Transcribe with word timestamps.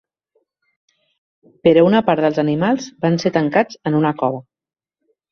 Però 1.67 1.83
una 1.87 1.99
part 2.07 2.23
dels 2.25 2.39
animals 2.43 2.87
van 3.07 3.19
ser 3.25 3.31
tancats 3.35 3.77
en 3.91 3.99
una 3.99 4.13
cova. 4.23 4.41